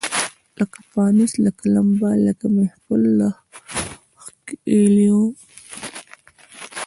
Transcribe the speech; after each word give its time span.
لکه 0.59 0.79
پانوس 0.91 1.33
لکه 1.43 1.65
لمبه 1.73 2.09
لکه 2.25 2.45
محفل 2.55 3.03
د 3.19 3.21
ښکلیو 4.23 5.21